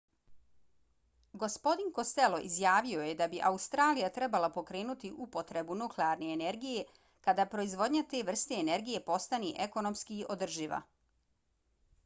gospodin 1.41 1.89
costello 1.97 2.37
izjavio 2.45 3.01
je 3.07 3.17
da 3.19 3.25
bi 3.33 3.41
australija 3.49 4.07
trebala 4.15 4.49
pokrenuti 4.55 5.11
upotrebu 5.25 5.77
nuklearne 5.81 6.29
energije 6.37 6.81
kada 7.29 7.45
proizvodnja 7.51 8.03
te 8.15 8.23
vrste 8.31 8.57
energije 8.63 9.03
postane 9.11 9.53
ekonomski 9.67 10.17
održiva 10.37 10.81